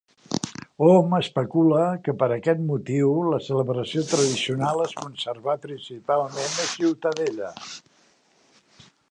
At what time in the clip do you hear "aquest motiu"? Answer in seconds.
2.37-3.11